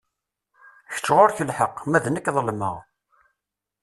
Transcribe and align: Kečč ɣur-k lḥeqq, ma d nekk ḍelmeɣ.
Kečč 0.93 1.07
ɣur-k 1.15 1.39
lḥeqq, 1.49 1.77
ma 1.85 1.99
d 2.03 2.05
nekk 2.09 2.31
ḍelmeɣ. 2.35 2.75